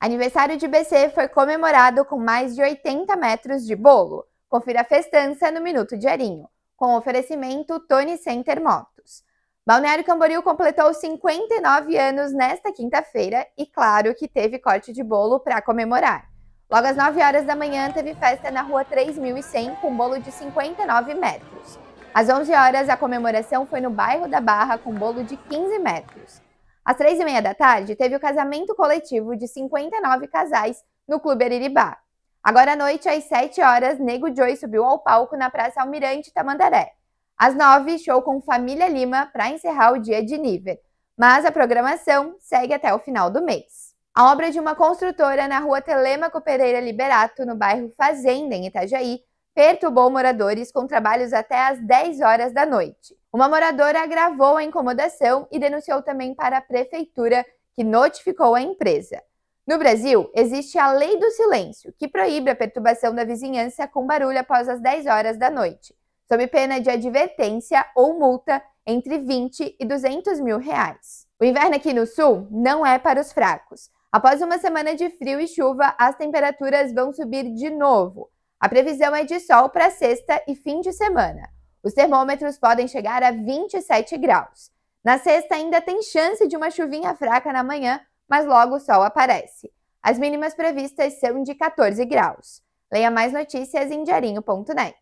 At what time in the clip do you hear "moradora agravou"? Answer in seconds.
53.48-54.56